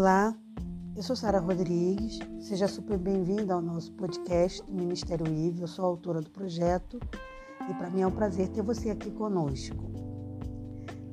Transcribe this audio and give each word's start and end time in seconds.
Olá, 0.00 0.32
eu 0.94 1.02
sou 1.02 1.16
Sara 1.16 1.40
Rodrigues, 1.40 2.20
seja 2.38 2.68
super 2.68 2.96
bem-vinda 2.96 3.52
ao 3.52 3.60
nosso 3.60 3.90
podcast 3.94 4.62
do 4.62 4.72
Ministério 4.72 5.26
IV. 5.26 5.62
Eu 5.62 5.66
sou 5.66 5.84
autora 5.84 6.20
do 6.20 6.30
projeto 6.30 7.00
e 7.68 7.74
para 7.74 7.90
mim 7.90 8.02
é 8.02 8.06
um 8.06 8.12
prazer 8.12 8.46
ter 8.46 8.62
você 8.62 8.90
aqui 8.90 9.10
conosco. 9.10 9.90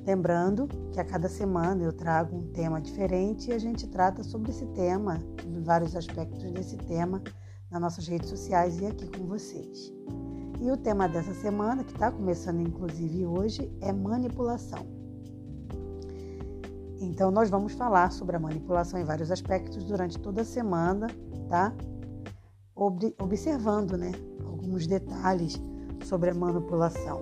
Lembrando 0.06 0.68
que 0.92 1.00
a 1.00 1.04
cada 1.04 1.28
semana 1.28 1.82
eu 1.82 1.92
trago 1.92 2.36
um 2.36 2.46
tema 2.52 2.80
diferente 2.80 3.50
e 3.50 3.54
a 3.54 3.58
gente 3.58 3.88
trata 3.88 4.22
sobre 4.22 4.52
esse 4.52 4.66
tema, 4.66 5.20
sobre 5.42 5.60
vários 5.62 5.96
aspectos 5.96 6.48
desse 6.52 6.76
tema 6.76 7.20
nas 7.68 7.80
nossas 7.80 8.06
redes 8.06 8.28
sociais 8.28 8.78
e 8.78 8.86
aqui 8.86 9.08
com 9.08 9.26
vocês. 9.26 9.92
E 10.60 10.70
o 10.70 10.76
tema 10.76 11.08
dessa 11.08 11.34
semana, 11.34 11.82
que 11.82 11.92
está 11.92 12.12
começando 12.12 12.60
inclusive 12.60 13.26
hoje, 13.26 13.68
é 13.80 13.92
manipulação. 13.92 15.05
Então, 17.00 17.30
nós 17.30 17.50
vamos 17.50 17.74
falar 17.74 18.10
sobre 18.10 18.36
a 18.36 18.38
manipulação 18.38 18.98
em 18.98 19.04
vários 19.04 19.30
aspectos 19.30 19.84
durante 19.84 20.18
toda 20.18 20.40
a 20.40 20.44
semana, 20.44 21.08
tá? 21.48 21.74
Ob 22.74 23.14
observando, 23.20 23.96
né, 23.96 24.12
alguns 24.44 24.86
detalhes 24.86 25.60
sobre 26.04 26.30
a 26.30 26.34
manipulação. 26.34 27.20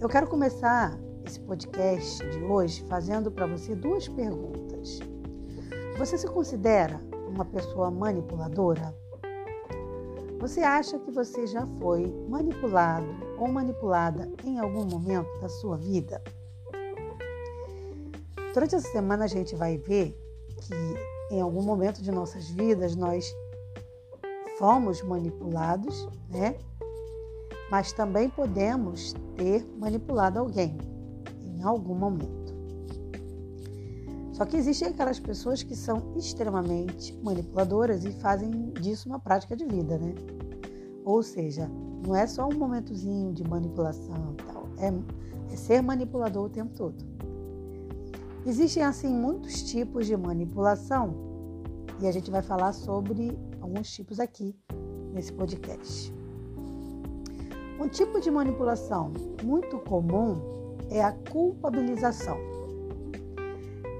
Eu 0.00 0.08
quero 0.08 0.28
começar 0.28 0.96
esse 1.24 1.40
podcast 1.40 2.24
de 2.30 2.44
hoje 2.44 2.84
fazendo 2.88 3.30
para 3.30 3.46
você 3.46 3.74
duas 3.74 4.06
perguntas. 4.08 5.00
Você 5.98 6.16
se 6.16 6.28
considera 6.28 7.00
uma 7.28 7.44
pessoa 7.44 7.90
manipuladora? 7.90 8.94
Você 10.38 10.60
acha 10.60 10.98
que 10.98 11.10
você 11.10 11.46
já 11.46 11.66
foi 11.78 12.14
manipulado 12.28 13.08
ou 13.38 13.48
manipulada 13.48 14.30
em 14.44 14.58
algum 14.58 14.84
momento 14.84 15.40
da 15.40 15.48
sua 15.48 15.76
vida? 15.76 16.22
Durante 18.56 18.74
essa 18.74 18.88
semana 18.88 19.26
a 19.26 19.28
gente 19.28 19.54
vai 19.54 19.76
ver 19.76 20.18
que 20.62 21.34
em 21.34 21.42
algum 21.42 21.60
momento 21.60 22.00
de 22.00 22.10
nossas 22.10 22.48
vidas 22.48 22.96
nós 22.96 23.30
fomos 24.58 25.02
manipulados, 25.02 26.08
né? 26.30 26.56
Mas 27.70 27.92
também 27.92 28.30
podemos 28.30 29.14
ter 29.36 29.62
manipulado 29.78 30.38
alguém 30.38 30.74
em 31.54 31.62
algum 31.62 31.94
momento. 31.94 32.56
Só 34.32 34.46
que 34.46 34.56
existem 34.56 34.88
aquelas 34.88 35.20
pessoas 35.20 35.62
que 35.62 35.76
são 35.76 36.14
extremamente 36.16 37.12
manipuladoras 37.22 38.06
e 38.06 38.12
fazem 38.12 38.70
disso 38.80 39.06
uma 39.06 39.20
prática 39.20 39.54
de 39.54 39.66
vida, 39.66 39.98
né? 39.98 40.14
Ou 41.04 41.22
seja, 41.22 41.70
não 42.06 42.16
é 42.16 42.26
só 42.26 42.48
um 42.48 42.56
momentozinho 42.56 43.34
de 43.34 43.44
manipulação 43.44 44.32
e 44.32 44.42
tal, 44.44 44.66
é, 44.78 45.52
é 45.52 45.56
ser 45.56 45.82
manipulador 45.82 46.46
o 46.46 46.48
tempo 46.48 46.74
todo. 46.74 47.16
Existem 48.46 48.84
assim 48.84 49.08
muitos 49.08 49.64
tipos 49.64 50.06
de 50.06 50.16
manipulação 50.16 51.16
e 52.00 52.06
a 52.06 52.12
gente 52.12 52.30
vai 52.30 52.42
falar 52.42 52.72
sobre 52.72 53.36
alguns 53.60 53.90
tipos 53.90 54.20
aqui 54.20 54.54
nesse 55.12 55.32
podcast. 55.32 56.14
Um 57.80 57.88
tipo 57.88 58.20
de 58.20 58.30
manipulação 58.30 59.12
muito 59.42 59.80
comum 59.80 60.76
é 60.88 61.02
a 61.02 61.10
culpabilização. 61.10 62.38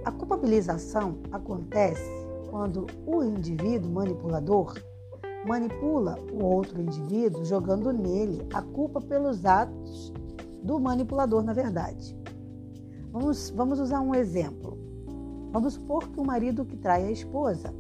A 0.05 0.12
culpabilização 0.12 1.19
acontece 1.33 2.08
quando 2.48 2.86
o 3.05 3.24
indivíduo 3.24 3.91
manipulador 3.91 4.80
manipula 5.44 6.20
o 6.33 6.44
outro 6.44 6.80
indivíduo 6.80 7.44
jogando 7.44 7.92
nele 7.92 8.47
a 8.55 8.62
culpa 8.62 9.00
pelos 9.00 9.44
atos 9.44 10.12
do 10.62 10.78
manipulador, 10.78 11.42
na 11.42 11.52
verdade. 11.52 12.17
Vamos, 13.19 13.48
vamos 13.48 13.81
usar 13.81 14.03
um 14.03 14.14
exemplo. 14.14 14.77
Vamos 15.50 15.72
supor 15.72 16.06
que 16.06 16.20
o 16.20 16.25
marido 16.25 16.67
que 16.67 16.77
trai 16.77 17.06
a 17.06 17.11
esposa, 17.11 17.73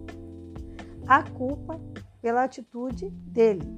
a 1.06 1.22
culpa 1.22 1.78
pela 2.22 2.42
atitude 2.42 3.10
dele. 3.10 3.70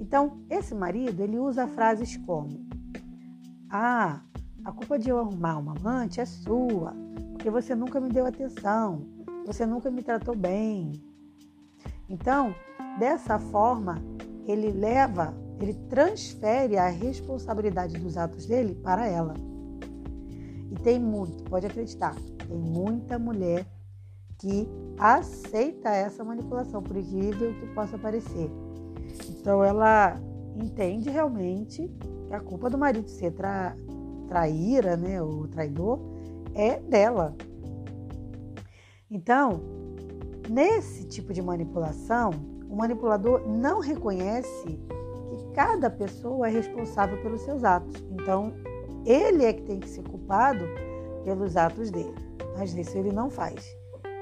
Então, 0.00 0.40
esse 0.48 0.74
marido, 0.74 1.22
ele 1.22 1.38
usa 1.38 1.66
frases 1.66 2.16
como: 2.16 2.66
Ah, 3.68 4.22
a 4.64 4.72
culpa 4.72 4.98
de 4.98 5.10
eu 5.10 5.18
arrumar 5.18 5.58
uma 5.58 5.76
amante 5.76 6.22
é 6.22 6.24
sua, 6.24 6.94
porque 7.32 7.50
você 7.50 7.74
nunca 7.74 8.00
me 8.00 8.08
deu 8.08 8.24
atenção, 8.24 9.06
você 9.44 9.66
nunca 9.66 9.90
me 9.90 10.02
tratou 10.02 10.34
bem. 10.34 10.92
Então, 12.08 12.54
dessa 12.98 13.38
forma, 13.38 14.02
ele 14.46 14.70
leva, 14.70 15.34
ele 15.60 15.74
transfere 15.90 16.78
a 16.78 16.88
responsabilidade 16.88 17.98
dos 17.98 18.16
atos 18.16 18.46
dele 18.46 18.74
para 18.74 19.06
ela. 19.06 19.51
Tem 20.82 20.98
muito, 20.98 21.44
pode 21.44 21.66
acreditar, 21.66 22.14
tem 22.48 22.58
muita 22.58 23.18
mulher 23.18 23.66
que 24.38 24.68
aceita 24.98 25.90
essa 25.90 26.24
manipulação, 26.24 26.82
por 26.82 26.96
incrível 26.96 27.54
que 27.54 27.66
possa 27.74 27.96
parecer. 27.96 28.50
Então 29.30 29.62
ela 29.62 30.20
entende 30.56 31.08
realmente 31.08 31.88
que 32.26 32.34
a 32.34 32.40
culpa 32.40 32.68
do 32.68 32.76
marido 32.76 33.08
ser 33.08 33.32
tra 33.32 33.76
traíra, 34.26 34.96
né, 34.96 35.22
o 35.22 35.46
traidor, 35.46 36.00
é 36.54 36.80
dela. 36.80 37.36
Então, 39.10 39.60
nesse 40.48 41.04
tipo 41.06 41.32
de 41.32 41.42
manipulação, 41.42 42.30
o 42.68 42.76
manipulador 42.76 43.46
não 43.46 43.80
reconhece 43.80 44.66
que 44.66 45.54
cada 45.54 45.90
pessoa 45.90 46.48
é 46.48 46.50
responsável 46.50 47.20
pelos 47.22 47.42
seus 47.42 47.62
atos. 47.62 48.02
Então, 48.10 48.54
ele 49.04 49.44
é 49.44 49.52
que 49.52 49.62
tem 49.62 49.80
que 49.80 49.88
ser 49.88 50.02
culpado 50.02 50.64
pelos 51.24 51.56
atos 51.56 51.90
dele. 51.90 52.14
Mas 52.56 52.74
isso 52.74 52.96
ele 52.96 53.12
não 53.12 53.30
faz. 53.30 53.76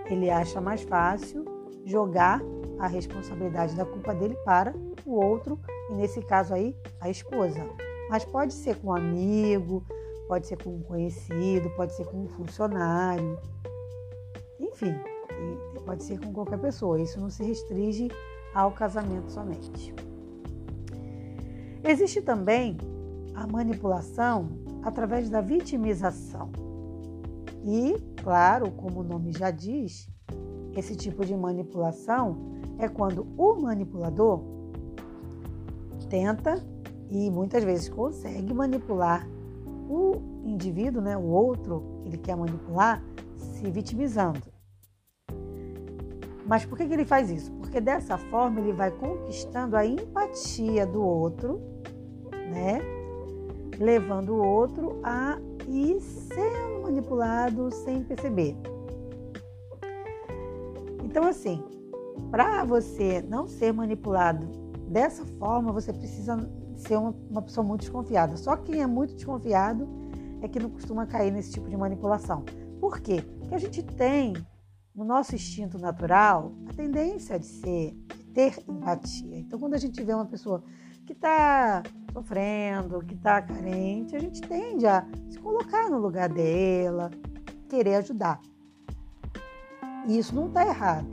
Ele 0.06 0.30
acha 0.30 0.60
mais 0.60 0.82
fácil 0.82 1.44
jogar 1.84 2.40
a 2.78 2.86
responsabilidade 2.86 3.74
da 3.76 3.84
culpa 3.84 4.14
dele 4.14 4.36
para 4.44 4.74
o 5.04 5.12
outro, 5.12 5.58
e 5.90 5.94
nesse 5.94 6.22
caso 6.22 6.54
aí, 6.54 6.74
a 7.00 7.10
esposa. 7.10 7.60
Mas 8.08 8.24
pode 8.24 8.54
ser 8.54 8.76
com 8.76 8.88
um 8.88 8.94
amigo, 8.94 9.84
pode 10.26 10.46
ser 10.46 10.62
com 10.62 10.70
um 10.70 10.82
conhecido, 10.82 11.70
pode 11.70 11.94
ser 11.94 12.06
com 12.06 12.22
um 12.22 12.28
funcionário. 12.28 13.38
Enfim, 14.58 14.94
pode 15.84 16.04
ser 16.04 16.18
com 16.18 16.32
qualquer 16.32 16.58
pessoa. 16.58 17.00
Isso 17.00 17.20
não 17.20 17.30
se 17.30 17.42
restringe 17.42 18.08
ao 18.54 18.72
casamento 18.72 19.30
somente. 19.30 19.94
Existe 21.84 22.20
também 22.22 22.76
a 23.34 23.46
manipulação 23.46 24.48
através 24.82 25.28
da 25.28 25.40
vitimização. 25.40 26.50
E, 27.64 27.94
claro, 28.22 28.70
como 28.70 29.00
o 29.00 29.04
nome 29.04 29.32
já 29.32 29.50
diz, 29.50 30.08
esse 30.74 30.96
tipo 30.96 31.24
de 31.24 31.36
manipulação 31.36 32.36
é 32.78 32.88
quando 32.88 33.26
o 33.36 33.56
manipulador 33.60 34.42
tenta 36.08 36.64
e 37.10 37.30
muitas 37.30 37.62
vezes 37.64 37.88
consegue 37.88 38.54
manipular 38.54 39.28
o 39.88 40.42
indivíduo, 40.44 41.02
né, 41.02 41.16
o 41.16 41.24
outro 41.24 41.82
que 42.02 42.08
ele 42.08 42.18
quer 42.18 42.36
manipular, 42.36 43.02
se 43.36 43.70
vitimizando. 43.70 44.40
Mas 46.46 46.64
por 46.64 46.78
que, 46.78 46.86
que 46.86 46.92
ele 46.92 47.04
faz 47.04 47.30
isso? 47.30 47.52
Porque 47.52 47.80
dessa 47.80 48.16
forma 48.16 48.60
ele 48.60 48.72
vai 48.72 48.90
conquistando 48.90 49.76
a 49.76 49.86
empatia 49.86 50.86
do 50.86 51.02
outro, 51.02 51.60
né? 52.50 52.99
Levando 53.80 54.34
o 54.34 54.44
outro 54.44 55.00
a 55.02 55.38
ir 55.66 55.98
sendo 56.00 56.82
manipulado 56.82 57.72
sem 57.72 58.04
perceber. 58.04 58.54
Então, 61.02 61.24
assim, 61.26 61.64
para 62.30 62.62
você 62.64 63.22
não 63.22 63.48
ser 63.48 63.72
manipulado 63.72 64.46
dessa 64.86 65.24
forma, 65.24 65.72
você 65.72 65.92
precisa 65.92 66.36
ser 66.76 66.96
uma, 66.96 67.14
uma 67.30 67.42
pessoa 67.42 67.66
muito 67.66 67.80
desconfiada. 67.80 68.36
Só 68.36 68.56
quem 68.56 68.82
é 68.82 68.86
muito 68.86 69.14
desconfiado 69.14 69.88
é 70.42 70.48
que 70.48 70.60
não 70.60 70.70
costuma 70.70 71.06
cair 71.06 71.32
nesse 71.32 71.52
tipo 71.52 71.68
de 71.68 71.76
manipulação. 71.76 72.44
Por 72.78 73.00
quê? 73.00 73.22
Porque 73.38 73.54
a 73.54 73.58
gente 73.58 73.82
tem 73.82 74.34
no 74.94 75.04
nosso 75.04 75.34
instinto 75.34 75.78
natural 75.78 76.52
a 76.68 76.72
tendência 76.74 77.38
de 77.38 77.46
ser, 77.46 77.96
de 78.16 78.24
ter 78.26 78.62
empatia. 78.68 79.38
Então, 79.38 79.58
quando 79.58 79.74
a 79.74 79.78
gente 79.78 80.02
vê 80.02 80.12
uma 80.12 80.26
pessoa 80.26 80.62
que 81.06 81.12
está 81.12 81.82
sofrendo, 82.12 83.00
que 83.04 83.14
está 83.14 83.40
carente, 83.40 84.16
a 84.16 84.18
gente 84.18 84.40
tende 84.42 84.86
a 84.86 85.06
se 85.28 85.38
colocar 85.38 85.88
no 85.88 85.98
lugar 85.98 86.28
dela, 86.28 87.10
querer 87.68 87.96
ajudar. 87.96 88.40
E 90.06 90.18
isso 90.18 90.34
não 90.34 90.48
está 90.48 90.66
errado. 90.66 91.08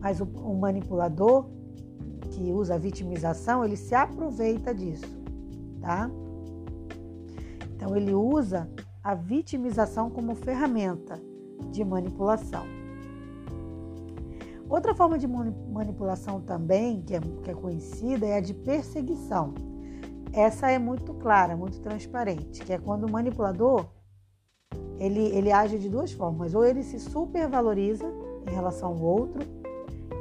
Mas 0.00 0.20
o, 0.20 0.24
o 0.24 0.58
manipulador 0.58 1.46
que 2.30 2.52
usa 2.52 2.74
a 2.74 2.78
vitimização, 2.78 3.64
ele 3.64 3.76
se 3.76 3.94
aproveita 3.94 4.74
disso, 4.74 5.18
tá? 5.80 6.10
Então 7.74 7.96
ele 7.96 8.14
usa 8.14 8.68
a 9.02 9.14
vitimização 9.14 10.10
como 10.10 10.34
ferramenta 10.34 11.20
de 11.72 11.84
manipulação. 11.84 12.64
Outra 14.68 14.94
forma 14.94 15.18
de 15.18 15.26
manipulação 15.26 16.40
também, 16.42 17.00
que 17.00 17.14
é, 17.14 17.20
que 17.20 17.50
é 17.50 17.54
conhecida, 17.54 18.26
é 18.26 18.36
a 18.36 18.40
de 18.40 18.52
perseguição. 18.52 19.54
Essa 20.32 20.70
é 20.70 20.78
muito 20.78 21.14
clara, 21.14 21.56
muito 21.56 21.80
transparente, 21.80 22.64
que 22.64 22.72
é 22.72 22.78
quando 22.78 23.04
o 23.04 23.10
manipulador 23.10 23.86
ele, 24.98 25.26
ele 25.36 25.52
age 25.52 25.78
de 25.78 25.88
duas 25.88 26.12
formas. 26.12 26.54
Ou 26.54 26.64
ele 26.64 26.82
se 26.82 26.98
supervaloriza 26.98 28.06
em 28.46 28.54
relação 28.54 28.90
ao 28.90 29.00
outro, 29.00 29.42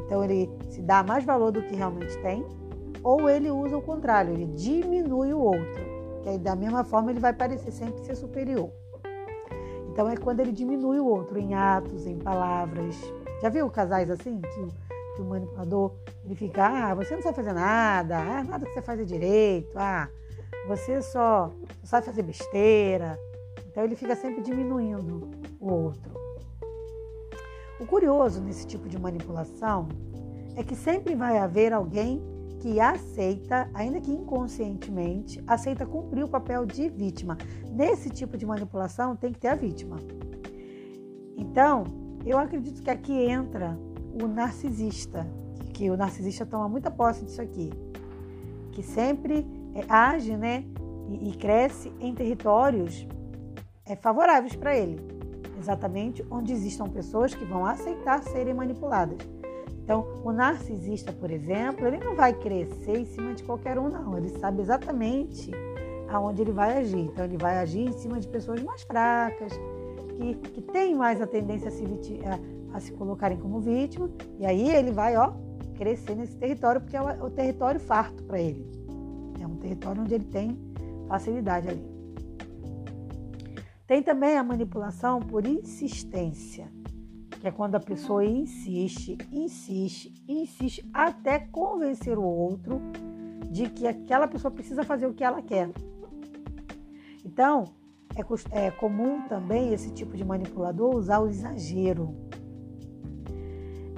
então 0.06 0.24
ele 0.24 0.50
se 0.70 0.82
dá 0.82 1.04
mais 1.04 1.24
valor 1.24 1.52
do 1.52 1.62
que 1.62 1.76
realmente 1.76 2.18
tem, 2.22 2.46
ou 3.04 3.30
ele 3.30 3.50
usa 3.50 3.78
o 3.78 3.82
contrário, 3.82 4.34
ele 4.34 4.46
diminui 4.48 5.34
o 5.34 5.40
outro, 5.40 5.84
que 6.24 6.30
aí 6.30 6.38
da 6.38 6.56
mesma 6.56 6.84
forma 6.84 7.12
ele 7.12 7.20
vai 7.20 7.34
parecer 7.34 7.72
sempre 7.72 8.04
ser 8.04 8.16
superior. 8.16 8.72
Então 9.92 10.08
é 10.08 10.16
quando 10.16 10.40
ele 10.42 10.52
diminui 10.52 11.00
o 11.00 11.08
outro 11.08 11.40
em 11.40 11.56
atos, 11.56 12.06
em 12.06 12.20
palavras. 12.20 12.96
Já 13.42 13.50
viu 13.50 13.70
casais 13.70 14.12
assim 14.12 14.40
que, 14.40 14.87
que 15.18 15.22
o 15.22 15.26
manipulador 15.26 15.96
ele 16.24 16.36
fica, 16.36 16.66
ah, 16.66 16.94
você 16.94 17.16
não 17.16 17.24
sabe 17.24 17.36
fazer 17.36 17.54
nada, 17.54 18.18
ah, 18.20 18.44
nada 18.44 18.66
que 18.66 18.74
você 18.74 18.82
faz 18.82 19.00
é 19.00 19.04
direito, 19.04 19.78
ah, 19.78 20.08
você 20.68 21.02
só, 21.02 21.52
só 21.84 21.86
sabe 21.86 22.06
fazer 22.06 22.22
besteira. 22.22 23.20
Então 23.70 23.84
ele 23.84 23.96
fica 23.96 24.16
sempre 24.16 24.42
diminuindo 24.42 25.30
o 25.60 25.72
outro. 25.72 26.14
O 27.80 27.86
curioso 27.86 28.42
nesse 28.42 28.66
tipo 28.66 28.88
de 28.88 29.00
manipulação 29.00 29.88
é 30.56 30.64
que 30.64 30.76
sempre 30.76 31.16
vai 31.16 31.38
haver 31.38 31.74
alguém 31.74 32.22
que 32.60 32.80
aceita, 32.80 33.70
ainda 33.74 34.02
que 34.02 34.12
inconscientemente, 34.12 35.44
aceita 35.46 35.86
cumprir 35.86 36.24
o 36.24 36.28
papel 36.28 36.66
de 36.66 36.90
vítima. 36.90 37.38
Nesse 37.72 38.10
tipo 38.10 38.36
de 38.36 38.46
manipulação 38.46 39.16
tem 39.16 39.32
que 39.32 39.40
ter 39.40 39.50
a 39.50 39.56
vítima. 39.56 39.98
Então, 41.38 41.84
eu 42.26 42.38
acredito 42.38 42.82
que 42.82 42.90
aqui 42.90 43.14
entra 43.14 43.78
o 44.22 44.28
narcisista, 44.28 45.28
que 45.74 45.90
o 45.90 45.98
narcisista 45.98 46.46
toma 46.46 46.68
muita 46.68 46.90
posse 46.90 47.26
disso 47.26 47.42
aqui, 47.42 47.72
que 48.72 48.84
sempre 48.84 49.46
é, 49.76 49.84
age, 49.88 50.36
né, 50.36 50.66
e, 51.10 51.30
e 51.30 51.36
cresce 51.36 51.92
em 52.00 52.14
territórios 52.14 53.08
é, 53.86 53.96
favoráveis 53.96 54.56
para 54.56 54.76
ele, 54.76 55.00
exatamente 55.58 56.26
onde 56.30 56.52
existam 56.52 56.90
pessoas 56.90 57.34
que 57.34 57.46
vão 57.46 57.66
aceitar 57.66 58.22
serem 58.24 58.54
manipuladas. 58.54 59.18
Então, 59.88 60.06
o 60.22 60.34
narcisista, 60.34 61.14
por 61.14 61.32
exemplo, 61.32 61.88
ele 61.88 61.98
não 62.00 62.14
vai 62.14 62.34
crescer 62.34 62.98
em 62.98 63.06
cima 63.06 63.34
de 63.34 63.42
qualquer 63.44 63.80
um, 63.80 63.88
não. 63.88 64.18
Ele 64.18 64.28
sabe 64.38 64.62
exatamente 64.62 65.50
aonde 66.10 66.42
ele 66.42 66.52
vai 66.52 66.78
agir. 66.78 67.00
Então, 67.00 67.24
ele 67.24 67.38
vai 67.38 67.58
agir 67.58 67.88
em 67.88 67.94
cima 67.94 68.20
de 68.20 68.28
pessoas 68.28 68.62
mais 68.62 68.84
fracas, 68.84 69.54
que, 70.18 70.36
que 70.50 70.62
têm 70.62 70.94
mais 70.94 71.22
a 71.22 71.26
tendência 71.26 71.70
a 71.70 71.72
se, 71.72 71.86
a, 72.78 72.80
se 72.80 72.94
colocarem 72.94 73.38
como 73.38 73.60
vítima. 73.60 74.10
E 74.40 74.46
aí 74.46 74.70
ele 74.70 74.92
vai, 74.92 75.18
ó, 75.18 75.34
crescer 75.76 76.16
nesse 76.16 76.36
território, 76.38 76.82
porque 76.82 76.96
é 76.96 77.02
o, 77.02 77.26
o 77.26 77.30
território 77.30 77.80
farto 77.80 78.24
para 78.24 78.40
ele. 78.40 78.66
É 79.42 79.46
um 79.46 79.56
território 79.58 80.02
onde 80.02 80.14
ele 80.14 80.26
tem 80.26 80.58
facilidade 81.08 81.70
ali. 81.70 81.98
Tem 83.86 84.04
também 84.04 84.38
a 84.38 84.44
manipulação 84.44 85.22
por 85.22 85.48
insistência, 85.48 86.70
que 87.40 87.48
é 87.48 87.52
quando 87.52 87.76
a 87.76 87.80
pessoa 87.80 88.26
insiste, 88.26 89.18
insiste, 89.32 90.14
insiste 90.28 90.90
até 90.94 91.40
convencer 91.40 92.18
o 92.18 92.24
outro 92.24 92.82
de 93.50 93.70
que 93.70 93.88
aquela 93.88 94.28
pessoa 94.28 94.52
precisa 94.52 94.84
fazer 94.84 95.08
o 95.08 95.14
que 95.14 95.24
ela 95.24 95.42
quer. 95.42 95.72
Então, 97.24 97.64
é, 98.16 98.66
é 98.66 98.72
comum 98.72 99.22
também 99.28 99.74
esse 99.74 99.92
tipo 99.92 100.18
de 100.18 100.26
manipulador 100.26 100.96
usar 100.96 101.20
o 101.20 101.30
exagero. 101.30 102.27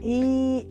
E 0.01 0.67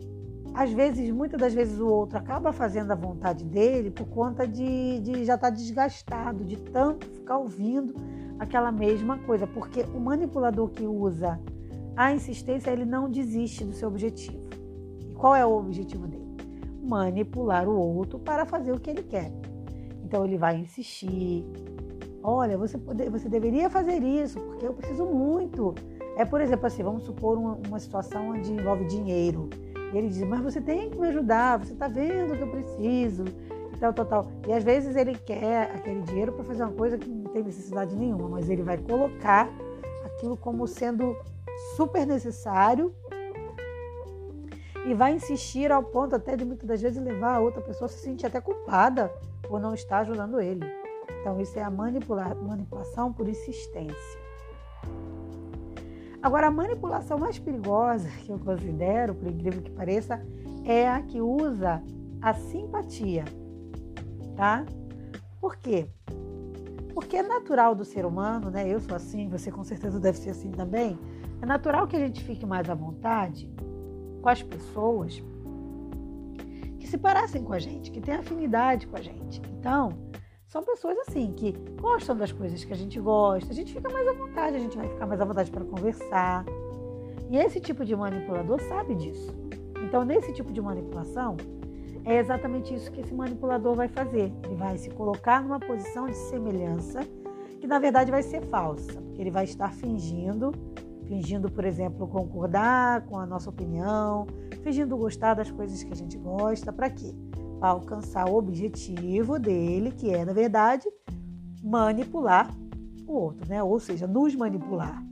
às 0.53 0.71
vezes, 0.71 1.11
muitas 1.11 1.39
das 1.39 1.53
vezes, 1.53 1.79
o 1.79 1.87
outro 1.87 2.17
acaba 2.17 2.51
fazendo 2.51 2.91
a 2.91 2.95
vontade 2.95 3.45
dele 3.45 3.91
por 3.91 4.07
conta 4.07 4.47
de, 4.47 4.99
de 4.99 5.25
já 5.25 5.35
estar 5.35 5.49
tá 5.49 5.49
desgastado, 5.49 6.43
de 6.43 6.57
tanto 6.57 7.07
ficar 7.07 7.37
ouvindo 7.37 7.93
aquela 8.39 8.71
mesma 8.71 9.17
coisa, 9.19 9.45
porque 9.45 9.83
o 9.93 9.99
manipulador 9.99 10.69
que 10.69 10.83
usa 10.83 11.39
a 11.95 12.13
insistência, 12.13 12.71
ele 12.71 12.85
não 12.85 13.09
desiste 13.09 13.65
do 13.65 13.73
seu 13.73 13.89
objetivo. 13.89 14.47
E 15.09 15.13
qual 15.13 15.35
é 15.35 15.45
o 15.45 15.51
objetivo 15.57 16.07
dele? 16.07 16.27
Manipular 16.81 17.67
o 17.67 17.77
outro 17.77 18.17
para 18.17 18.45
fazer 18.45 18.71
o 18.71 18.79
que 18.79 18.89
ele 18.89 19.03
quer. 19.03 19.31
Então 20.03 20.25
ele 20.25 20.37
vai 20.37 20.57
insistir. 20.57 21.45
Olha, 22.23 22.57
você, 22.57 22.77
pode, 22.77 23.09
você 23.09 23.29
deveria 23.29 23.69
fazer 23.69 24.01
isso, 24.01 24.39
porque 24.39 24.65
eu 24.65 24.73
preciso 24.73 25.05
muito. 25.05 25.75
É, 26.19 26.25
por 26.25 26.41
exemplo, 26.41 26.67
assim, 26.67 26.83
vamos 26.83 27.03
supor 27.03 27.37
uma, 27.37 27.57
uma 27.65 27.79
situação 27.79 28.31
onde 28.31 28.51
envolve 28.51 28.83
dinheiro. 28.83 29.49
E 29.93 29.97
ele 29.97 30.09
diz, 30.09 30.21
mas 30.23 30.41
você 30.41 30.59
tem 30.59 30.89
que 30.89 30.99
me 30.99 31.07
ajudar, 31.07 31.57
você 31.57 31.71
está 31.71 31.87
vendo 31.87 32.35
que 32.35 32.41
eu 32.41 32.51
preciso 32.51 33.23
tal, 33.79 33.93
tal, 33.93 34.05
tal. 34.05 34.31
E 34.45 34.51
às 34.51 34.61
vezes 34.61 34.97
ele 34.97 35.15
quer 35.15 35.71
aquele 35.73 36.01
dinheiro 36.01 36.33
para 36.33 36.43
fazer 36.43 36.63
uma 36.63 36.73
coisa 36.73 36.97
que 36.97 37.09
não 37.09 37.31
tem 37.31 37.41
necessidade 37.41 37.95
nenhuma, 37.95 38.27
mas 38.27 38.49
ele 38.49 38.63
vai 38.63 38.77
colocar 38.77 39.49
aquilo 40.05 40.35
como 40.35 40.67
sendo 40.67 41.15
super 41.77 42.05
necessário 42.05 42.93
e 44.85 44.93
vai 44.93 45.13
insistir 45.13 45.71
ao 45.71 45.83
ponto 45.83 46.17
até 46.17 46.35
de 46.35 46.43
muitas 46.43 46.67
das 46.67 46.81
vezes 46.81 47.01
levar 47.01 47.35
a 47.35 47.39
outra 47.39 47.61
pessoa 47.61 47.85
a 47.85 47.89
se 47.89 47.99
sentir 47.99 48.25
até 48.25 48.41
culpada 48.41 49.09
por 49.47 49.61
não 49.61 49.73
estar 49.73 49.99
ajudando 49.99 50.41
ele. 50.41 50.65
Então 51.21 51.39
isso 51.39 51.57
é 51.57 51.63
a 51.63 51.71
manipula 51.71 52.35
manipulação 52.35 53.13
por 53.13 53.25
insistência. 53.25 54.28
Agora 56.21 56.47
a 56.47 56.51
manipulação 56.51 57.17
mais 57.17 57.39
perigosa 57.39 58.09
que 58.25 58.31
eu 58.31 58.39
considero, 58.39 59.15
por 59.15 59.27
incrível 59.27 59.61
que 59.61 59.71
pareça, 59.71 60.21
é 60.65 60.87
a 60.87 61.01
que 61.01 61.21
usa 61.21 61.81
a 62.21 62.33
simpatia 62.33 63.23
tá? 64.39 64.65
Por 65.41 65.57
quê? 65.57 65.85
Porque 66.93 67.17
é 67.17 67.21
natural 67.21 67.75
do 67.75 67.83
ser 67.83 68.05
humano, 68.05 68.49
né? 68.49 68.65
Eu 68.67 68.79
sou 68.79 68.95
assim, 68.95 69.27
você 69.27 69.51
com 69.51 69.65
certeza 69.65 69.99
deve 69.99 70.17
ser 70.17 70.29
assim 70.29 70.49
também. 70.49 70.97
É 71.41 71.45
natural 71.45 71.85
que 71.87 71.97
a 71.97 71.99
gente 71.99 72.23
fique 72.23 72.45
mais 72.45 72.69
à 72.69 72.73
vontade 72.73 73.51
com 74.21 74.29
as 74.29 74.41
pessoas 74.41 75.21
que 76.79 76.87
se 76.87 76.97
parecem 76.97 77.43
com 77.43 77.51
a 77.51 77.59
gente, 77.59 77.91
que 77.91 77.99
têm 77.99 78.15
afinidade 78.15 78.87
com 78.87 78.95
a 78.95 79.01
gente. 79.01 79.41
Então, 79.59 79.89
são 80.49 80.63
pessoas 80.63 80.97
assim 81.07 81.31
que 81.31 81.51
gostam 81.79 82.17
das 82.17 82.31
coisas 82.31 82.63
que 82.63 82.73
a 82.73 82.75
gente 82.75 82.99
gosta, 82.99 83.51
a 83.51 83.55
gente 83.55 83.71
fica 83.71 83.87
mais 83.87 84.07
à 84.07 84.13
vontade, 84.13 84.55
a 84.55 84.59
gente 84.59 84.75
vai 84.75 84.87
ficar 84.87 85.05
mais 85.05 85.21
à 85.21 85.25
vontade 85.25 85.51
para 85.51 85.63
conversar. 85.63 86.43
E 87.29 87.37
esse 87.37 87.59
tipo 87.59 87.85
de 87.85 87.95
manipulador 87.95 88.59
sabe 88.63 88.95
disso. 88.95 89.31
Então, 89.83 90.03
nesse 90.03 90.33
tipo 90.33 90.51
de 90.51 90.59
manipulação, 90.59 91.37
é 92.03 92.17
exatamente 92.17 92.73
isso 92.73 92.91
que 92.91 93.01
esse 93.01 93.13
manipulador 93.13 93.75
vai 93.75 93.87
fazer. 93.87 94.33
Ele 94.43 94.55
vai 94.55 94.75
se 94.79 94.89
colocar 94.89 95.43
numa 95.43 95.59
posição 95.59 96.07
de 96.07 96.15
semelhança 96.15 97.01
que 97.61 97.67
na 97.67 97.77
verdade 97.77 98.09
vai 98.09 98.23
ser 98.23 98.41
falsa, 98.47 98.99
porque 98.99 99.21
ele 99.21 99.29
vai 99.29 99.43
estar 99.43 99.71
fingindo, 99.71 100.51
fingindo, 101.05 101.51
por 101.51 101.63
exemplo, 101.63 102.07
concordar 102.07 103.05
com 103.05 103.19
a 103.19 103.25
nossa 103.25 103.51
opinião, 103.51 104.25
fingindo 104.63 104.97
gostar 104.97 105.35
das 105.35 105.51
coisas 105.51 105.83
que 105.83 105.93
a 105.93 105.95
gente 105.95 106.17
gosta, 106.17 106.73
para 106.73 106.89
quê? 106.89 107.13
Para 107.59 107.69
alcançar 107.69 108.29
o 108.29 108.35
objetivo 108.35 109.37
dele, 109.37 109.91
que 109.91 110.09
é, 110.09 110.23
na 110.23 110.33
verdade, 110.33 110.87
manipular 111.61 112.49
o 113.05 113.13
outro, 113.13 113.47
né? 113.49 113.61
Ou 113.61 113.79
seja, 113.79 114.07
nos 114.07 114.35
manipular. 114.35 115.03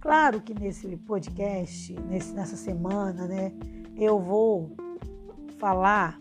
Claro 0.00 0.40
que 0.40 0.54
nesse 0.54 0.96
podcast, 0.98 1.92
nesse, 2.08 2.32
nessa 2.32 2.56
semana, 2.56 3.26
né, 3.26 3.52
eu 3.96 4.20
vou 4.20 4.76
falar 5.58 6.20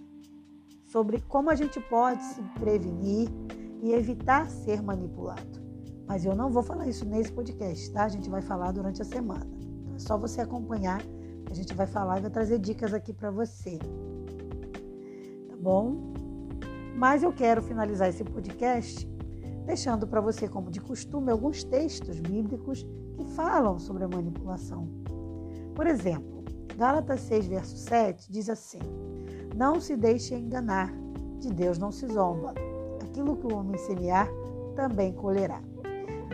sobre 0.88 1.22
como 1.22 1.50
a 1.50 1.56
gente 1.56 1.80
pode 1.82 2.24
se 2.24 2.42
prevenir 2.60 3.30
e 3.82 3.92
evitar 3.92 4.50
ser 4.50 4.82
manipulado. 4.82 5.62
Mas 6.08 6.26
eu 6.26 6.36
não 6.36 6.50
vou 6.50 6.64
falar 6.64 6.88
isso 6.88 7.06
nesse 7.06 7.32
podcast, 7.32 7.92
tá? 7.92 8.06
A 8.06 8.10
gente 8.10 8.30
vai 8.30 8.42
falar 8.42 8.72
durante 8.72 9.02
a 9.02 9.06
semana. 9.06 9.46
Então 9.84 9.96
é 9.96 10.00
só 10.00 10.18
você 10.18 10.42
acompanhar, 10.42 11.02
a 11.50 11.54
gente 11.54 11.74
vai 11.74 11.88
falar 11.88 12.20
e 12.20 12.22
vai 12.22 12.32
trazer 12.32 12.60
dicas 12.60 12.94
aqui 12.94 13.14
para 13.14 13.32
você. 13.32 13.78
Tá 15.50 15.56
bom? 15.60 16.14
Mas 16.96 17.24
eu 17.24 17.32
quero 17.32 17.62
finalizar 17.62 18.10
esse 18.10 18.24
podcast 18.24 19.08
deixando 19.66 20.08
para 20.08 20.22
você, 20.22 20.48
como 20.48 20.72
de 20.72 20.80
costume, 20.80 21.30
alguns 21.30 21.64
textos 21.64 22.20
bíblicos 22.20 22.86
que 23.18 23.26
falam 23.36 23.78
sobre 23.78 24.06
a 24.06 24.08
manipulação. 24.08 24.88
Por 25.76 25.86
exemplo, 25.86 26.44
Gálatas 26.78 27.22
6, 27.22 27.48
verso 27.48 27.78
7 27.78 28.32
diz 28.32 28.50
assim: 28.50 28.80
Não 29.56 29.82
se 29.82 29.96
deixe 29.96 30.36
enganar, 30.36 30.94
de 31.40 31.50
Deus 31.50 31.78
não 31.78 31.92
se 31.92 32.08
zomba. 32.08 32.54
Aquilo 33.02 33.36
que 33.36 33.48
o 33.48 33.56
homem 33.56 33.78
semear, 33.78 34.28
também 34.76 35.12
colherá. 35.14 35.62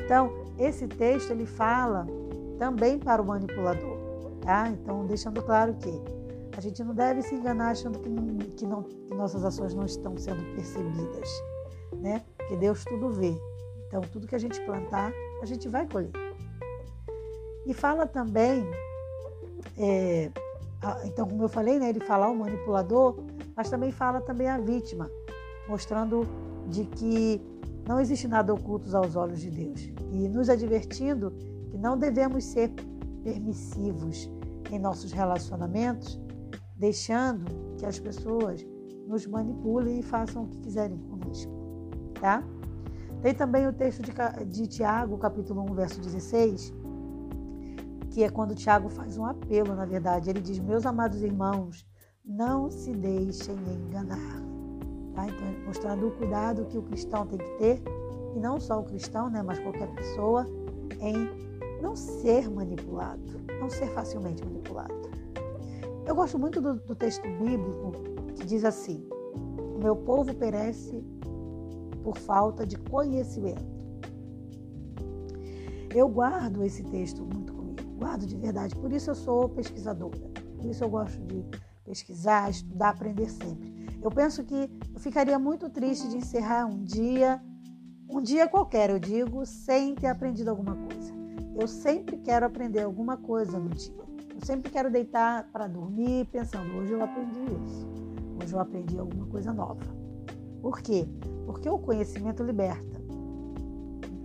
Então, 0.05 0.32
esse 0.60 0.88
texto 0.88 1.32
ele 1.32 1.46
fala 1.46 2.05
também 2.60 3.00
para 3.00 3.22
o 3.22 3.25
manipulador, 3.25 3.93
tá? 4.44 4.70
Então, 4.70 5.06
deixando 5.06 5.42
claro 5.42 5.74
que 5.76 5.90
a 6.56 6.62
gente 6.62 6.84
não 6.84 6.94
deve 6.94 7.22
se 7.22 7.34
enganar 7.34 7.72
achando 7.72 8.00
que, 8.00 8.10
não, 8.10 8.38
que, 8.38 8.66
não, 8.66 8.84
que 8.84 9.16
nossas 9.16 9.44
ações 9.44 9.74
não 9.74 9.86
estão 9.86 10.18
sendo 10.18 10.44
percebidas, 10.56 11.30
né? 11.94 12.24
Que 12.48 12.56
Deus 12.56 12.84
tudo 12.84 13.10
vê. 13.10 13.36
Então, 13.88 14.02
tudo 14.02 14.28
que 14.28 14.36
a 14.36 14.40
gente 14.40 14.60
plantar, 14.62 15.12
a 15.42 15.46
gente 15.46 15.68
vai 15.68 15.88
colher. 15.88 16.12
E 17.66 17.74
fala 17.74 18.06
também 18.06 18.66
é, 19.78 20.30
então, 21.06 21.28
como 21.28 21.44
eu 21.44 21.50
falei, 21.50 21.80
né, 21.80 21.90
ele 21.90 22.02
fala 22.02 22.28
o 22.28 22.36
manipulador, 22.36 23.16
mas 23.56 23.70
também 23.70 23.92
fala 23.92 24.20
também 24.20 24.48
a 24.48 24.58
vítima, 24.58 25.10
mostrando 25.68 26.28
de 26.68 26.84
que 26.86 27.42
não 27.88 28.00
existe 28.00 28.28
nada 28.28 28.54
oculto 28.54 28.96
aos 28.96 29.16
olhos 29.16 29.40
de 29.40 29.50
Deus. 29.50 29.90
E 30.12 30.28
nos 30.28 30.50
advertindo 30.50 31.32
que 31.70 31.78
não 31.78 31.98
devemos 31.98 32.44
ser 32.44 32.72
permissivos 33.24 34.30
em 34.72 34.80
nossos 34.80 35.12
relacionamentos, 35.12 36.20
deixando 36.75 37.46
que 37.77 37.86
as 37.86 38.00
pessoas 38.00 38.65
nos 39.08 39.25
manipulem 39.25 40.00
e 40.00 40.03
façam 40.03 40.44
o 40.44 40.48
que 40.48 40.58
quiserem 40.60 40.98
conosco, 40.98 41.51
tá? 42.20 42.44
Tem 43.22 43.34
também 43.34 43.68
o 43.68 43.74
texto 43.74 44.01
de, 44.01 44.12
de 44.46 44.68
Tiago, 44.68 45.18
capítulo 45.18 45.62
1, 45.72 45.74
verso 45.75 46.01
16, 46.01 46.74
que 48.12 48.24
é 48.24 48.30
quando 48.30 48.53
Tiago 48.53 48.89
faz 48.89 49.18
um 49.18 49.25
apelo, 49.25 49.74
na 49.74 49.86
verdade. 49.86 50.30
Ele 50.30 50.42
diz: 50.42 50.60
Meus 50.60 50.86
amados 50.86 51.22
irmãos, 51.22 51.88
não 52.24 52.70
se 52.70 52.94
deixem 52.94 53.56
enganar. 53.56 54.42
Tá? 55.15 55.27
Então, 55.27 55.65
mostrando 55.65 56.08
o 56.08 56.12
cuidado 56.12 56.65
que 56.65 56.77
o 56.77 56.82
cristão 56.82 57.25
tem 57.25 57.38
que 57.38 57.58
ter, 57.58 57.84
e 58.36 58.39
não 58.39 58.60
só 58.60 58.80
o 58.80 58.84
cristão, 58.84 59.30
né, 59.30 59.42
mas 59.42 59.60
qualquer 59.60 59.88
pessoa, 59.96 60.46
em 61.00 61.30
não 61.84 61.98
ser 61.98 62.50
manipulado, 62.50 63.22
não 63.60 63.70
ser 63.70 63.88
facilmente 63.88 64.44
manipulado. 64.44 64.94
Eu 66.06 66.16
gosto 66.16 66.40
muito 66.40 66.62
do, 66.62 66.75
do 66.75 66.96
texto 66.96 67.24
bíblico 67.24 67.92
que 68.36 68.46
diz 68.46 68.63
assim: 68.63 69.06
O 69.75 69.84
meu 69.84 69.96
povo 69.98 70.34
perece 70.34 71.04
por 72.02 72.18
falta 72.18 72.66
de 72.66 72.78
conhecimento. 72.78 73.74
Eu 75.94 76.08
guardo 76.08 76.63
esse 76.63 76.84
texto 76.84 77.24
muito 77.24 77.54
comigo, 77.54 77.84
guardo 77.98 78.25
de 78.25 78.38
verdade. 78.38 78.75
Por 78.75 78.92
isso 78.92 79.12
eu 79.12 79.16
sou 79.16 79.50
pesquisadora. 79.50 80.32
Por 80.58 80.66
isso 80.66 80.84
eu 80.84 80.90
gosto 80.90 81.22
de 81.22 81.46
pesquisar, 81.84 82.50
estudar, 82.50 82.90
aprender 82.90 83.30
sempre. 83.30 84.00
Eu 84.02 84.10
penso 84.10 84.44
que 84.44 84.72
eu 84.94 85.00
ficaria 85.00 85.38
muito 85.38 85.70
triste 85.70 86.08
de 86.08 86.18
encerrar 86.18 86.66
um 86.66 86.82
dia, 86.84 87.42
um 88.10 88.22
dia 88.22 88.48
qualquer, 88.48 88.90
eu 88.90 89.00
digo, 89.00 89.46
sem 89.46 89.94
ter 89.96 90.08
aprendido 90.08 90.50
alguma 90.50 90.75
coisa. 90.75 90.93
Eu 91.55 91.67
sempre 91.67 92.17
quero 92.17 92.45
aprender 92.45 92.81
alguma 92.81 93.15
coisa 93.17 93.60
no 93.60 93.69
dia. 93.69 93.93
Eu 94.33 94.45
sempre 94.45 94.72
quero 94.72 94.89
deitar 94.89 95.48
para 95.51 95.67
dormir 95.67 96.25
pensando, 96.31 96.75
hoje 96.77 96.93
eu 96.93 97.03
aprendi 97.03 97.39
isso. 97.63 97.88
Hoje 98.41 98.53
eu 98.53 98.60
aprendi 98.60 98.98
alguma 98.98 99.27
coisa 99.27 99.53
nova. 99.53 99.83
Por 100.62 100.81
quê? 100.81 101.07
Porque 101.45 101.69
o 101.69 101.77
conhecimento 101.77 102.43
liberta. 102.43 103.01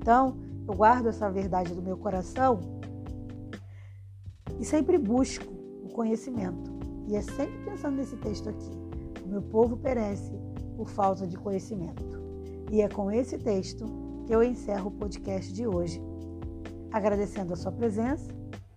Então, 0.00 0.38
eu 0.66 0.74
guardo 0.74 1.08
essa 1.08 1.30
verdade 1.30 1.74
do 1.74 1.82
meu 1.82 1.96
coração 1.96 2.60
e 4.58 4.64
sempre 4.64 4.96
busco 4.96 5.52
o 5.84 5.92
conhecimento. 5.92 6.70
E 7.08 7.16
é 7.16 7.22
sempre 7.22 7.58
pensando 7.64 7.96
nesse 7.96 8.16
texto 8.16 8.48
aqui. 8.48 8.70
O 9.24 9.28
meu 9.28 9.42
povo 9.42 9.76
perece 9.76 10.32
por 10.76 10.88
falta 10.88 11.26
de 11.26 11.36
conhecimento. 11.36 12.04
E 12.70 12.80
é 12.80 12.88
com 12.88 13.10
esse 13.10 13.36
texto 13.36 13.84
que 14.26 14.34
eu 14.34 14.42
encerro 14.42 14.88
o 14.88 14.92
podcast 14.92 15.52
de 15.52 15.66
hoje, 15.66 16.02
agradecendo 16.92 17.52
a 17.52 17.56
sua 17.56 17.72
presença 17.72 18.30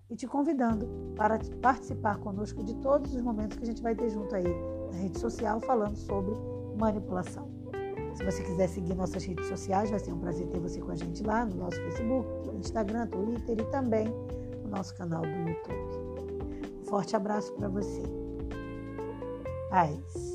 e 0.10 0.16
te 0.16 0.28
convidando 0.28 0.88
para 1.16 1.40
participar 1.62 2.18
conosco 2.18 2.64
de 2.64 2.76
todos 2.76 3.16
os 3.16 3.22
momentos 3.22 3.58
que 3.58 3.64
a 3.64 3.68
gente 3.68 3.82
vai 3.82 3.96
ter 3.96 4.10
junto 4.10 4.36
aí 4.36 4.48
na 4.92 4.98
rede 4.98 5.20
social 5.20 5.60
falando 5.62 5.96
sobre 5.96 6.36
manipulação. 6.78 7.50
Se 8.16 8.26
você 8.26 8.44
quiser 8.44 8.68
seguir 8.68 8.94
nossas 8.94 9.24
redes 9.24 9.48
sociais, 9.48 9.90
vai 9.90 10.00
ser 10.00 10.12
um 10.12 10.20
prazer 10.20 10.48
ter 10.48 10.60
você 10.60 10.82
com 10.82 10.92
a 10.92 10.96
gente 10.96 11.24
lá 11.24 11.46
no 11.46 11.56
nosso 11.56 11.78
Facebook, 11.78 12.50
Instagram, 12.58 13.08
Twitter 13.08 13.60
e 13.60 13.72
também 13.72 14.08
no 14.64 14.70
nosso 14.70 14.94
canal 14.96 15.22
do 15.22 15.28
YouTube. 15.28 16.82
Um 16.82 16.86
forte 16.86 17.16
abraço 17.16 17.54
para 17.54 17.70
você. 17.70 18.04
Paz. 19.70 20.31